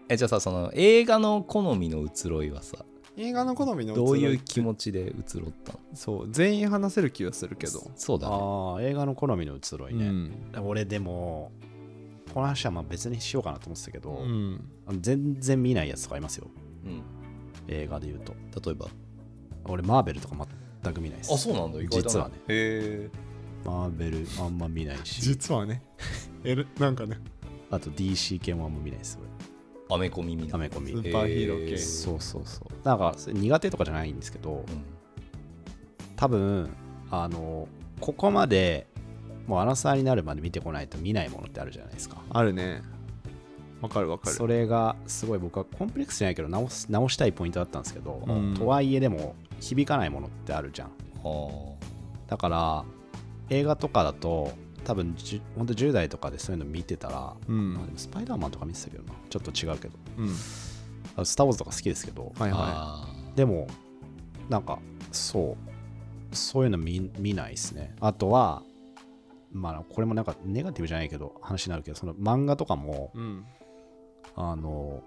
[0.09, 2.77] えじゃあさその映画の好みの移ろいはさ
[3.15, 5.79] 映画の好みのどういう移気持ちで移ろったの？
[5.93, 8.35] そう全員話せる気がするけど、そうだね。
[8.35, 10.31] ああ映画の好みの移ろいうね、ん。
[10.63, 11.51] 俺でも
[12.33, 14.61] この話はまあ別にしようかなと思ってたけど、うん、
[14.99, 16.47] 全然見ないやつとかいますよ。
[16.85, 17.03] うん。
[17.67, 18.33] 映画で言うと。
[18.65, 18.87] 例えば？
[19.65, 20.35] 俺マーベルとか
[20.83, 21.33] 全く見ないです。
[21.33, 21.79] あそうなんだ。
[21.81, 22.35] 実はね。
[22.47, 23.26] へえ
[23.67, 25.21] マーベルあんま見ないし。
[25.21, 25.83] 実はね。
[26.45, 27.17] えるなんかね。
[27.69, 29.19] あと DC 系もあんま見ないです
[29.89, 30.51] アメコミみたい。
[30.51, 30.91] なアメコミ。
[30.91, 31.77] スーパーヒーロー系。
[31.77, 32.87] そうそうそう。
[32.87, 34.63] なんか苦手とかじゃないんですけどうん。
[36.15, 36.69] 多分
[37.11, 37.67] あの
[37.99, 38.87] ここまで
[39.47, 42.21] もうアナサーになるまで見てこないと見ないものってあるじゃないですか。
[42.29, 42.81] あるね。
[43.81, 44.35] わかるわかる。
[44.35, 48.53] それがすごい僕はコンプレックスじゃないけど直す直したいポイントだったんですけど、うん。
[48.53, 50.89] とはいえでも響かないものってあるじゃん。
[51.21, 51.75] は
[52.27, 52.85] だから
[53.49, 54.51] 映画とかだと
[54.87, 55.15] 多分
[55.57, 57.93] ほんと10代とかでそういうの見てたら、うん。
[57.97, 59.13] スパイダーマンとか見てたけどな。
[59.29, 59.97] ちょっと違うけど。
[60.17, 60.29] うん。
[61.17, 63.67] あスター・ウォーズとか好きですけど、はいはあでも
[64.49, 64.79] なんか
[65.11, 65.57] そ
[66.31, 66.35] う。
[66.35, 67.95] そういうの見見ないですね。
[67.99, 68.63] あとは
[69.51, 73.45] まあこれもなんかネガティブじゃないけど話になるけどその漫画とかもいうん。
[74.35, 75.03] あの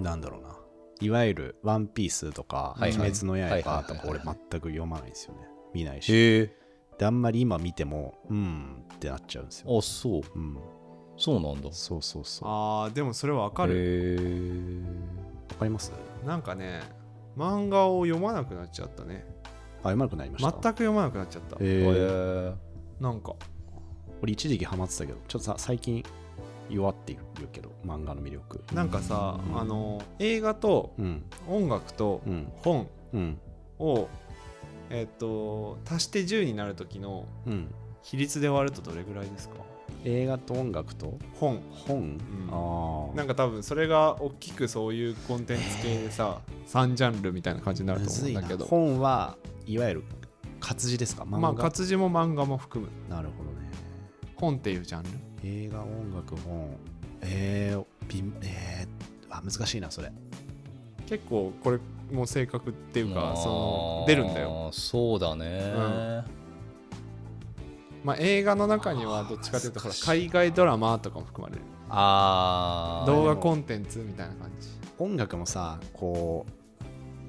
[0.00, 0.56] なんだろうな。
[1.00, 3.10] いわゆる「ワンピースとか「はいはい。
[3.10, 5.40] 鬼滅の刃」とはいか俺全く読まないんですよね。
[5.72, 6.50] 見ないし
[6.98, 10.22] へえであんまり今見てもうんってなっちゃうんですよ、あそう。
[10.34, 10.58] うん、
[11.16, 11.68] そうなんだ。
[11.72, 12.48] そうそうそう。
[12.48, 13.74] あーでもそれはわかる。
[13.74, 14.82] へえ
[15.50, 15.92] わかります？
[16.26, 16.82] なんかね
[17.36, 19.24] 漫画を読まなくなっちゃったね。
[19.84, 20.50] あ、うまくなりました。
[20.50, 21.56] 全く読まなくなっちゃった。
[21.60, 23.34] えー、なんか。
[24.20, 26.02] 俺一時期ハマってたけど、ちょっとさ最近
[26.68, 28.64] 弱っているけど、漫画の魅力。
[28.74, 29.60] なんかさ、うん。
[29.60, 33.38] あの映画とうん、音楽とうん、本うん、
[33.78, 34.08] を、
[34.90, 37.74] えっと足して10になる時のうん。
[38.02, 39.56] 比率で割るとどれぐらいですか？
[40.04, 41.18] 映画と音楽と？
[41.34, 41.60] 本。
[41.70, 42.18] 本、ん。
[42.50, 43.16] ああ。
[43.16, 48.64] なんか多分それが大きくそういうコンテンツ系でさ3ジャンルみたいな感じになると思うんだけど。
[48.66, 50.04] 本はいわゆる
[50.60, 51.24] 活字ですか？
[51.24, 51.38] 漫画？
[51.38, 52.90] まあ活字も漫画も含む。
[53.14, 53.68] なるほどね。
[54.36, 55.08] 本っていうジャンル？
[55.44, 56.76] 映画、音楽、本。
[57.20, 60.10] えー、びえー、あ、難しいな、それ。
[61.06, 61.78] 結構これ
[62.12, 64.50] も正確っていうかその出るんだよ。
[64.50, 66.24] よそうだね、
[68.04, 71.62] まあ映画の中にはどっちかというとほら海外ドラマとかも含まれる。
[71.90, 74.68] ああ動画コンテンツみたいな感じ。
[74.98, 76.52] 音楽もさ、こう、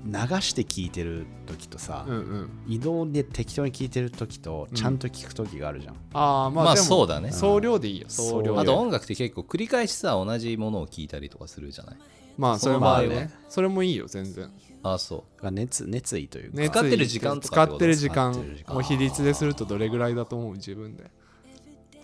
[0.05, 2.49] 流して聞いてる時とさ、うんうん。
[2.67, 7.31] 移動で適当に聞いてる時とちゃんと聞く時があるじゃん、ああまあ、まあそうだね。
[7.31, 8.59] 総量でいいよ総量で。
[8.61, 11.97] あと音楽って結構繰り返しさ同じものを聞いたりとかするじゃない？
[12.37, 13.49] まあそれもあるねその場合は。
[13.49, 14.49] それもいいよ全然
[14.81, 21.11] あそが熱熱意というか、使ってる時間とか使ってる時間使ってる時間もう比率でするとどれぐらいだと思う自分で。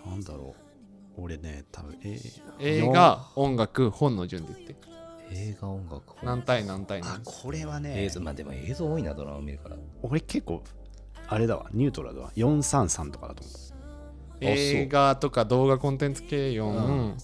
[0.04, 0.54] なんだろ
[1.18, 1.22] う。
[1.22, 4.72] 俺ね多分えー映画音楽本の順で言って。
[4.74, 4.76] う
[5.32, 8.04] 映画音楽何対何対あ何これはね。
[8.04, 9.76] 映像まあでも映像多いなドラマ見るから。
[10.02, 10.62] 俺結構
[11.28, 12.32] あれだわニュートラルだわ。
[12.36, 13.56] 433とかだと思う。
[14.42, 17.16] 映画とか動画コンテンツ系4、うん。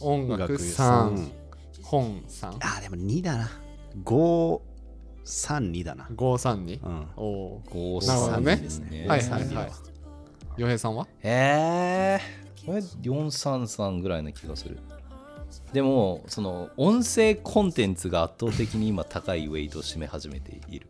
[0.00, 1.30] 音楽3
[1.82, 3.50] 本3あでも2だな
[5.30, 6.08] 532だな。
[6.14, 7.06] 532うん。
[7.16, 7.62] おお
[8.00, 8.56] 5なるほどね。
[8.56, 9.06] ですね。
[9.06, 9.70] はいはい532はい。
[10.56, 11.06] 洋平さんは？
[11.22, 14.78] えー、これ433ぐらいな気がする。
[15.72, 20.86] でもその音声コンテンツが圧倒的に今高いウェイトを占め始めている。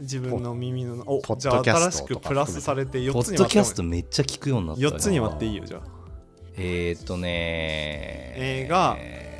[0.00, 3.48] 自分の耳のおポッじゃあドキャ新しストとかくプラスされて4ポッつに割って。
[3.48, 4.88] ドキャストめっちゃ聞くようになったな。
[4.88, 5.80] 4つに割っていいよじゃあ。
[6.56, 9.33] えー、っとね映画えー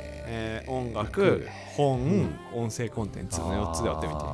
[0.67, 4.25] 音楽本音声コンテンツの4つで割ってみて。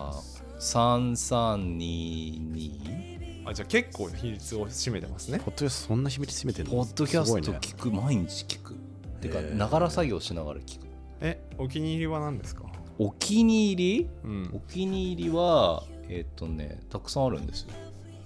[0.62, 5.40] 3322あじゃあ結構比率を占めてますね。
[5.40, 8.76] ポッドキャストそんな秘密占めてるのポッドキャスト聞く、毎日聞く。
[9.20, 9.56] てかへー。
[9.56, 10.86] ながら作業しながら聞く。
[11.22, 12.66] えお気に入りは何ですか？
[13.00, 14.10] お気に入り？
[14.24, 14.52] うん。
[14.54, 17.70] お気に入りはえーっとねたくさんあるんですよ。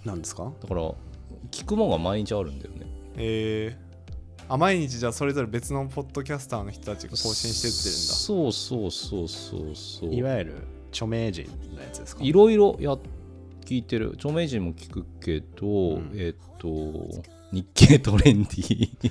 [0.03, 0.51] なんですか？
[0.61, 0.81] だから
[1.51, 2.85] 聞くもんが毎日あるんだよね。
[3.15, 3.84] えー、
[4.47, 10.13] あ毎日じゃあそれぞれ別のポッドキャスターの人たちが更新してってそうそうそうそうそう。
[10.13, 10.53] いわゆる
[10.91, 12.23] 著名人のやつですか？
[12.23, 12.91] いろいろや
[13.65, 14.11] 聞いてる。
[14.15, 15.65] 著名人も聞くけど、
[15.99, 16.11] ん。
[16.15, 18.89] えーっと日経トレンディ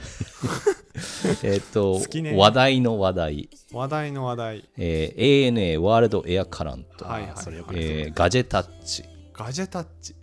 [1.42, 2.36] えーっとね。
[2.36, 4.64] 話題の話題、んだ話題の話題。
[4.76, 7.06] えー ANA ワールドエアカラント、
[7.74, 9.04] えーガジェタッチ。
[9.32, 10.14] ガジェタッチ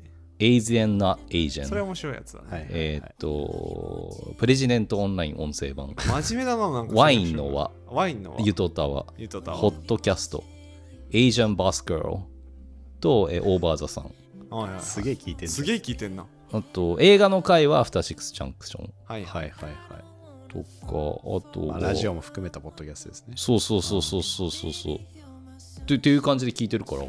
[0.42, 2.80] エイズエンナエージェンそれ面白いやつだね、はいはいはい。
[2.80, 5.94] えーっとプレジデントオンライン音声版。
[5.96, 6.96] 真面目だななんか。
[6.96, 7.72] ワインの輪。
[7.88, 8.42] ワインの輪。
[8.42, 9.58] ユトタワゆとたわ。
[9.58, 10.44] ホットキャスト。
[11.12, 12.24] エイジャンバスガール
[13.00, 14.06] と、えーオーバーザさん。
[14.50, 14.82] はいはいはい。
[14.82, 16.26] すげえ聞いてるすげえ聞いてんな。
[16.52, 18.94] あと映画の回はアフターシックスジャンクション。
[19.06, 19.44] はいはい。
[19.44, 19.72] はいはい
[20.52, 23.36] とかあとはまあラジオも含めたポッドキャストですね。
[23.38, 24.96] そうそうそうそうそうそうそう。
[24.96, 27.04] ってっていう感じで聞いてるから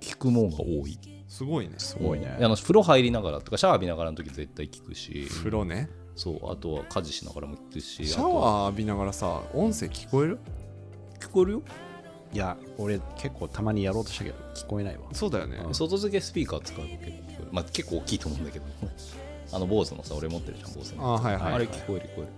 [0.00, 0.98] 聞くもんが多い
[1.34, 1.74] すごいね。
[1.78, 2.36] すごいね。
[2.40, 5.26] あの風呂入りながらとかシャワー浴びながらの時絶対聞くし。
[5.28, 5.90] 風呂ね。
[6.14, 10.38] そうあとは家事しながらも聞くしシャワー浴びながらさ音声聞こえる？
[11.18, 11.62] 聞こえるよ。
[12.32, 15.02] いや俺結構たまにやろうとしたけど聞こえないわ。
[15.12, 15.58] そうだよね。
[15.72, 17.48] 外付けスピーカー使うと結構聞こえる。
[17.50, 18.64] まあ結構大きいと思うんだけど。
[19.52, 21.04] あの坊主のさ俺持ってるじゃん坊主の。
[21.16, 22.28] あはいはいあれ聞こえる聞こえる。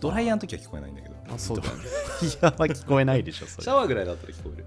[0.00, 1.14] ドライヤーの時は聞こえないんだけど。
[1.34, 1.84] あそうだよね。
[2.24, 3.64] いやまあ聞こえないでしょそれ。
[3.64, 4.65] シャワーぐらいだったら聞こえる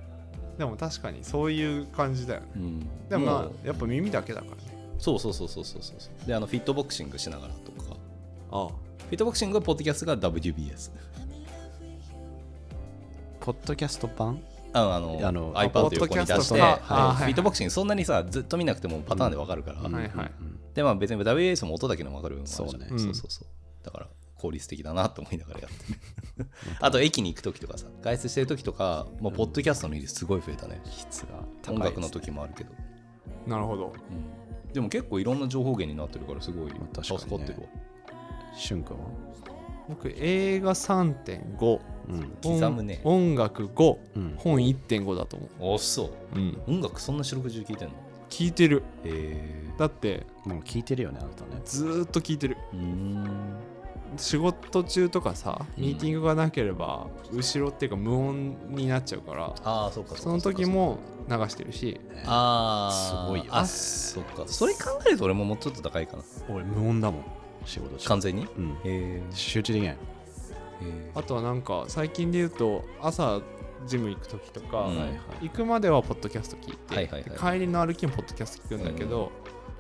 [0.59, 2.47] でも確かにそういう感じだよね。
[2.57, 2.89] うん。
[3.07, 4.61] でもまあうやっぱ耳だけだからね。
[4.97, 7.95] そうそうそうそうそうそうであのフィットボクシングしながらとか。
[8.51, 10.91] あフィットボクシングがポッドキャストが WBS
[13.39, 14.41] ポッドキャスト版？
[14.73, 20.31] ああのあの iPad 横に出して、はいフィットボクシングそんなにさずっと見なくてもパターンでわかるから、はいはい。
[20.41, 20.59] うん。
[20.73, 23.03] でまあ別に WBS も音だけでもわかる部分もあるじゃないそうね。
[23.05, 23.47] そうそうそう。
[23.85, 24.07] だから
[24.39, 25.93] 効率的だなと思いながらやって。
[26.43, 26.49] る
[26.79, 32.71] あと駅に行く時とかさ外出してる時とかもうポッドキャストの比率すごい増えたね、質がね音楽の時もあるけど、
[33.45, 33.93] なるほど。
[34.09, 34.73] うん。
[34.73, 37.17] でも結構いろんな情報源になってるからすごいまあ確かにね。
[37.19, 37.67] 助かってるわ、
[38.55, 39.05] しゅんくんは？
[39.89, 42.29] 僕映画3.5うん。
[42.43, 43.01] 刻むね。
[43.03, 44.33] 音音楽5うん。
[44.37, 46.37] 本1.5だと思あそう。
[46.37, 46.61] ううん。
[46.67, 47.95] 音楽そんな四六時中聞いてんの？
[48.29, 48.83] 聞いてる。
[49.03, 51.61] へだってもう聞いてるよねあなたね。
[51.65, 52.57] ずーっと聞いてる。
[52.73, 53.25] えうん
[54.17, 55.83] 仕事中とかさうん。
[55.83, 60.97] ミーティングがなければ後ろっていうか無音になっちゃうからああそうかその時も
[61.29, 63.49] 流してるしああすごいよね。
[63.53, 64.43] あそっか。
[64.47, 66.23] それ考えると俺ももうちょっと高いかな。
[66.49, 67.23] 俺無音だもん。
[67.65, 68.07] 仕事中。
[68.07, 68.47] 完全に？
[68.57, 68.71] うん。
[68.71, 69.97] へえ集中できない。
[71.13, 73.41] あとはなんか最近で言うと朝
[73.85, 74.85] ジム行く時とか、うん。
[74.87, 75.05] はいは
[75.41, 75.49] い。
[75.49, 79.31] 行くまではポッドキャスト聞いて、はいはいはいで帰りの歩きもポッドキャスト聞くんだけど、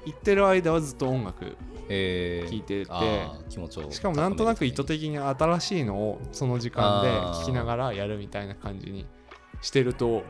[0.05, 1.55] 行ってる間はずっと音楽
[1.89, 2.91] え聞いてて。
[2.91, 7.09] あー気持ちをしかもなんとなく意図的的に新しいのをその時間で
[7.39, 9.05] 聞きながらやるみたいな感じに
[9.61, 10.23] してると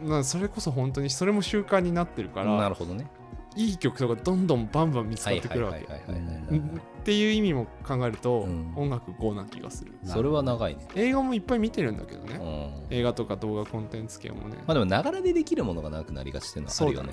[0.00, 3.10] なそれこそ本当にそれも習慣になってるからなるほどね
[3.56, 5.80] いい曲とかどんどんバンバン見つかってくるわけ。
[5.80, 8.72] っていう意味も考えると、うん。
[8.76, 9.92] 音楽5な気がする。
[10.04, 10.86] それは長いね。
[10.94, 12.86] 映画もいっぱい見てるんだけどうね、ん。
[12.90, 17.12] 映画とか動画コンテンツ系もね、まあでもながらでできるものがなくなりがちっていうのはあるよね。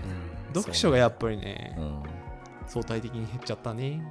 [0.54, 2.04] 読書がやっぱりね、うん。
[2.68, 4.04] 相対的に減っちゃったね。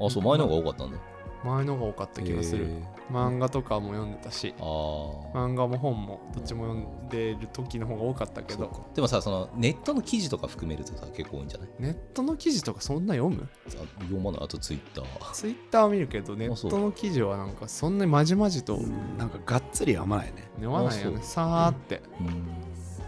[0.00, 0.98] あそう前の方が多かったんだ
[1.44, 2.68] 前のが多かった気がする、へ
[3.12, 8.86] 漫画とかも読んでたし漫画も本もどっちも読んでる時の方が多かったけど。
[8.94, 11.68] でもさそのネットの記事とか含めるとさ結構多いんじゃない？
[11.78, 13.48] ネットの記事とかそんな読む？
[13.66, 14.40] あ読まない。
[14.44, 15.32] あとツイッター。
[15.32, 18.78] ツイッターは見るけどネットの記事はなんかそんなにまじまじと
[19.18, 20.48] なんかがっつり読まないね。
[20.54, 21.18] 読まないよね。
[21.20, 22.00] あさーって。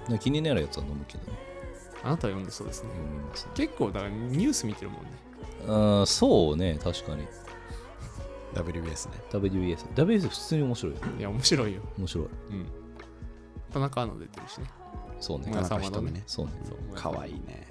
[0.09, 0.19] うん。
[0.19, 1.39] 気になるやつは飲むけどね。
[2.05, 2.91] あなたは読んでそうですね。
[2.91, 2.95] ね
[3.55, 5.11] 結構だからニュース見てるもんね。
[5.67, 6.79] うんそうね。
[6.85, 7.27] 確かに
[8.63, 9.15] WBS ね。
[9.31, 11.01] WBS WBS 普通に面白いよ。
[11.19, 11.83] いや面白いよ。
[11.99, 12.27] 面白い。
[12.27, 12.67] うん。
[13.73, 14.71] 田中アナ出てるしね。
[15.21, 15.51] そうね。
[15.51, 15.91] もやさまのね。
[15.91, 16.23] 田中瞳ね。
[16.27, 16.53] そうね。
[16.95, 17.67] かわいいね。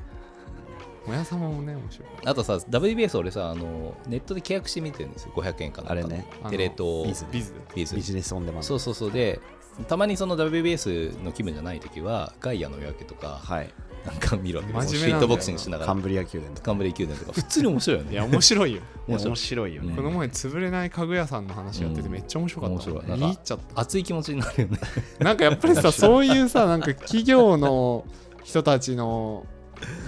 [1.06, 2.08] もやさまもね面白い。
[2.26, 5.32] あとさ WBS 俺さあのネットで契約して見てるんですよ。
[5.36, 6.28] 500円かなんかあれね。
[6.50, 7.54] テレ東ビビズズビズ。
[7.76, 7.95] ビズ。
[7.95, 8.67] ビジネスオンデマンド。
[8.67, 9.12] そうそうそう。
[9.12, 9.39] で
[9.88, 13.74] たまにその WBS の気分じゃない時はガイアの夜明けとかはい
[14.05, 14.87] なんか見るわけ真面目なんだよな。
[14.87, 15.87] ストリートボクシングしながら。
[15.87, 16.61] カンブリア宮殿とか。
[16.61, 17.33] カンブリア宮殿とか。
[17.41, 18.11] 普通に面白いよね。
[18.11, 18.81] いや面白いよ。
[19.07, 19.75] 面白い。
[19.75, 19.89] よね。
[19.89, 24.79] うんこの前潰れない家具屋さんの話やっててめっちゃ面白かった、面白いっちゃっ熱い気持ちになるよね。
[25.19, 26.41] たなんかやっぱりさそうい。
[26.41, 28.05] うさなんか企業の
[28.43, 29.45] 人たちの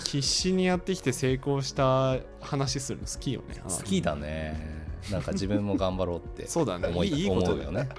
[0.03, 2.17] 必死にやってきて成功した。
[2.47, 7.89] 話するの好きよね好きだねなんか自分も頑張ろうってそうだね思いいいことだよね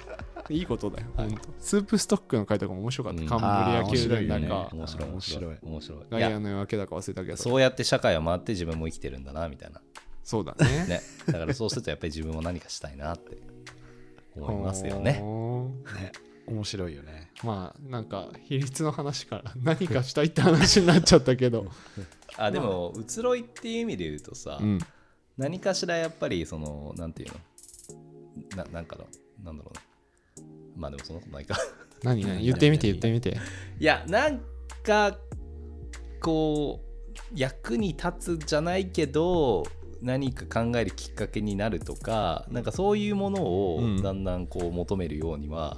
[0.49, 1.37] いいことだよ、はい。
[1.59, 3.27] スープストックの回とかも面白かった、うん。
[3.27, 5.99] カンブリア宮殿だか、面白い面白い面面白い。
[6.09, 7.37] ガイアの夜明けだか忘れたけど。
[7.37, 9.81] そうやって社会を回って自分も生きてるんだなみたいな。
[10.23, 10.85] そうだね。
[10.87, 11.01] ね。
[11.27, 13.37] だからそうするとやっぱり自分も何かしたいなって
[14.35, 15.13] 思いますよね。
[15.95, 16.11] ね。
[16.47, 17.31] 面白いよね。
[17.43, 21.67] まあなんか比率の話から何かしたいって話になっちゃったけど。
[22.37, 24.79] あでも移ろいっていう意味で言うとさ、うん。
[25.37, 28.63] 何かしらやっぱりそのなんていうの？
[28.63, 29.07] ななんかの
[29.43, 29.88] なんだろうね
[30.79, 31.55] まあでもそんなことないか。
[32.03, 32.41] 何何？
[32.45, 33.37] 言ってみて言ってみて。
[33.79, 34.41] いやなん
[34.83, 35.17] か
[36.21, 39.63] こう役に立つじゃないけど
[40.01, 44.01] 何か考えるきっかけになるとかなんかそういうものをうん。
[44.01, 45.77] だんだんこう求めるようには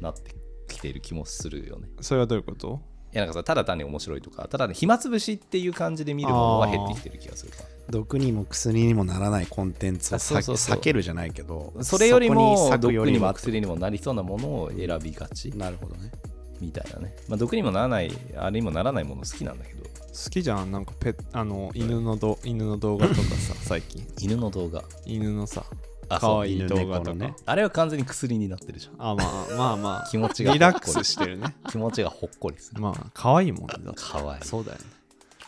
[0.00, 0.34] なって
[0.68, 1.88] きている気もするよね。
[2.00, 2.80] それはどういうこと？
[2.84, 7.64] いやなんかさただ単に面白いとかただね暇つぶしっていう感じで見るものは減ってきてる気がするか。
[7.88, 15.50] 毒にも薬にもならないコンテンツを避けるじゃないけどそれよりも毒にも薬にもなりそうなものを選びがち。
[15.56, 16.12] なるほどね。
[16.60, 19.80] みたいなね、まあ、毒にもならないあれにもならないもの好きなんだけど。
[19.82, 20.70] 好きじゃん。
[20.70, 24.06] なんかペあの犬のど犬の動画とかさ最近。
[24.20, 24.84] 犬の動画。
[25.06, 25.64] 犬のさ
[26.10, 28.94] あ可愛い犬動画とか、猫のねあれは完全に薬になってるじゃん。
[28.98, 30.08] あまあまあまあ。
[30.10, 31.54] 気持ちがリラックスしてるね。
[31.70, 32.80] 気持ちがほっこりする。
[32.80, 34.40] まあ可愛いもんだってかわい。
[34.40, 34.84] いそうだよね。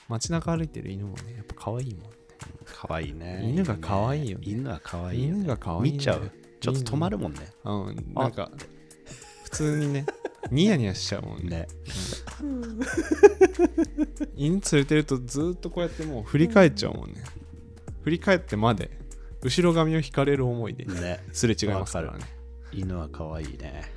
[0.09, 2.11] 街中歩いてる犬もねやっぱ可愛いもん
[2.65, 3.43] 可愛いね。
[3.45, 4.45] 犬が可愛いよね。
[4.47, 6.31] 犬が可愛い犬が可愛い見ちゃう。
[6.61, 7.41] ちょっと止まるもんね。
[7.65, 8.13] うん。
[8.15, 8.51] なんか
[9.45, 10.07] 普通にね
[10.51, 11.49] ニヤニヤしちゃうもんね。
[11.51, 11.69] ね。
[14.37, 17.25] 犬連れてるとずっとこうやってもう振り返っちゃうもんね。
[18.03, 19.02] 振り返ってまで
[19.43, 21.25] 後ろ髪を引かれる思いでね。
[21.33, 22.25] すれ違いますからね。
[22.73, 23.91] 犬は可愛いね。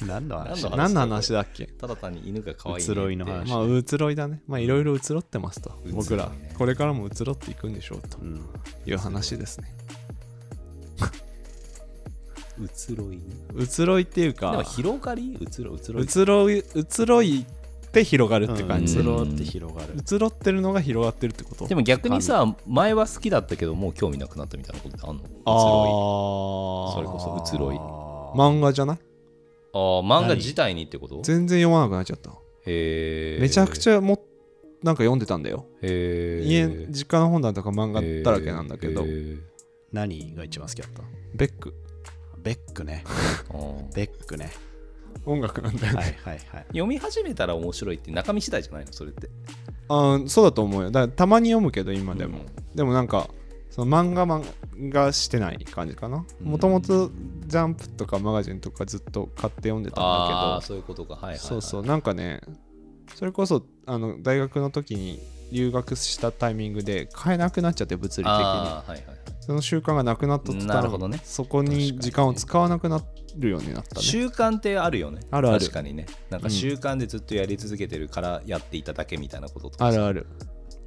[0.00, 0.08] うん。
[0.08, 0.62] 何の話？
[0.64, 1.66] 何の何の話だっけ？
[1.66, 4.42] ただ単に犬が可愛い、ね、移ろいの話まあ移ろいだね。
[4.46, 5.72] まあいろいろ移ろってますと。
[5.90, 8.18] 僕らこれからも移ろっていくんでしょうと。
[8.18, 8.40] うん
[8.84, 9.74] いう話ですね。
[12.58, 13.22] 移ろいね。
[13.54, 15.32] 移ろいっていうでもか広がり？
[15.40, 16.04] 移ろ移ろい。
[16.04, 17.46] 移ろい移ろい
[17.94, 18.98] って広がるって感じ。
[18.98, 19.02] うん。
[19.02, 19.94] 移ろって広がる。
[19.94, 21.66] 移ろってるのが広がってるってこと？
[21.68, 25.22] でも逆にさ前は好きだったけどもう興味なくなったみたいなことってあんの？
[25.22, 27.76] 移あろーそれこそ移ろい。
[28.36, 28.96] 漫画じゃない？
[28.96, 29.00] い
[29.72, 31.20] あー漫画自体にってこと？
[31.22, 32.30] 全然読まなくなっちゃった。
[32.66, 34.20] へえめちゃくちゃも
[34.82, 35.66] なんか読んでたんだよ。
[35.82, 39.04] へえ家実家の本棚とか漫画だらけなんだけど。
[39.92, 41.02] 何が一番好きだった？
[41.34, 41.72] ベック。
[42.42, 43.04] ベックね。
[43.94, 44.50] ベックね
[45.26, 46.66] 音楽なんだよはいねはいはい。
[46.68, 48.92] 読み始めたら面白いって中身次第じゃないの？
[48.92, 49.30] それって。
[49.88, 50.90] あーそうだと思うよ。
[50.90, 52.40] だからたまに読むけど今でも、
[52.74, 53.28] でもなんか
[53.70, 54.44] その漫画漫
[54.90, 56.24] 画してない感じかな。
[56.40, 56.46] うん。
[56.46, 57.10] もともと
[57.46, 61.14] ジャンプとかマガジンとかずっと買って読んでたんあだけあそういうことか。
[61.14, 61.82] はいはい、はい、どそうそう。
[61.84, 62.40] なんかね
[63.14, 65.20] それこそあの大学の時に
[65.52, 68.32] 留学したタイミングで買えなくなっちゃって物理的に。
[68.32, 69.16] はいはいはい。
[69.40, 71.20] その習慣がなくなった途端なるほどね。
[71.22, 73.00] そこに時間を使わなくな
[73.36, 74.02] るようになったね。
[74.02, 75.20] 習慣ってあるよね。
[75.30, 75.60] あるある。
[75.60, 76.06] 確かにね。
[76.30, 79.94] なんか習慣でずっとやり続けてるからやっていただけみたいなこととかさ。
[79.94, 80.26] あるある。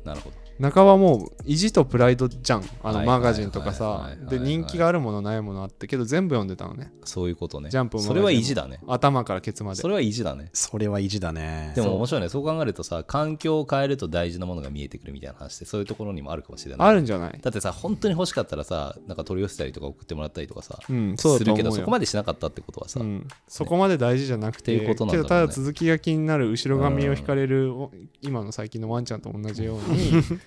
[0.04, 2.63] なるほど中はもう意地とプライドじゃん。
[2.84, 4.10] あのはいマガジンとかさ。
[4.30, 6.91] で人気があるものないものあってけど全部読んでたのね。
[7.04, 7.70] そういうことね。
[7.70, 8.80] ジャンプもそれは意地だね。
[8.88, 9.82] 頭からケツまで。
[9.82, 10.50] それは意地だね。
[10.54, 11.74] それは意地だね。
[11.76, 12.30] でも面白いね。
[12.30, 16.88] そう考えるとさ環境を変えると大事なものが見えてくるみたいな話ってそういうところにもあるかもしれない。
[16.88, 17.39] あるんじゃない？
[17.41, 25.24] だってさ本当に欲しかったらさなんか取り寄せたりとか送ってもらったりとかさ、うんそうだするけどそこまでしなかったってことはさ、うん、そこまで大事じゃなくて、いうことなんだね。
[25.24, 27.91] けどただ続きが気になる後ろ髪を引かれる、お
[28.22, 30.12] 今の最近のワンちゃんと同じように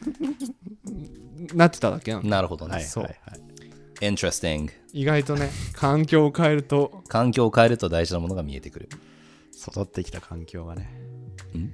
[1.55, 2.29] なってただけなんだ。
[2.29, 2.85] なるほどね、はい。
[2.85, 3.05] そう。
[3.05, 3.41] はいはい。
[4.01, 7.03] Interesting 意外とね環境を変えると。
[7.09, 8.89] 環境を変えると大事なものが見えてくる。
[9.55, 10.91] 育ってきた環境がね。
[11.55, 11.71] ん？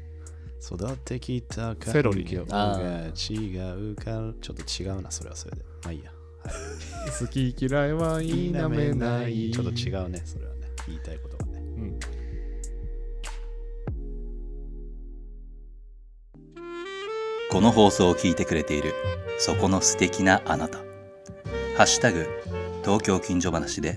[0.60, 5.62] 育ってきた環境セロリが違うから、ちょっと違うな、それはそれで。
[5.84, 6.10] まあいいや。
[7.20, 9.52] 好き嫌いは否めない。
[9.52, 10.66] ちょっと違うね、それはね。
[10.88, 11.58] 言いたいことがね。
[11.60, 12.00] うん
[17.50, 18.94] この放送を聞いてくれている
[19.38, 20.78] そこの素敵なあなた
[21.76, 22.26] 「ハッシュタグ
[22.82, 23.96] 東京近所話」で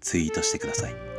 [0.00, 1.13] ツイートしてください。